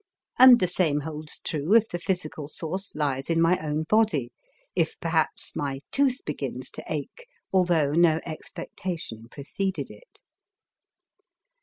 [0.39, 4.31] And the same holds true if the physical source lies in my own body,
[4.75, 10.21] if perhaps my tooth begins to ache, although no expectation preceded it.